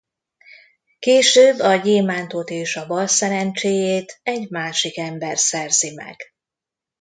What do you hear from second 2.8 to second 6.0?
balszerencséjét egy másik ember szerzi